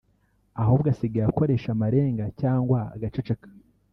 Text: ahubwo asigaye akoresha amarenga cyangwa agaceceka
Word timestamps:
ahubwo 0.61 0.87
asigaye 0.93 1.25
akoresha 1.27 1.67
amarenga 1.71 2.25
cyangwa 2.41 2.79
agaceceka 2.95 3.47